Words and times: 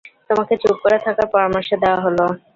তোমাকে 0.29 0.53
চুপ 0.61 0.77
করে 0.83 0.97
থাকার 1.05 1.27
পরামর্শ 1.33 1.69
দেয়া 1.81 1.99
হলো। 2.05 2.25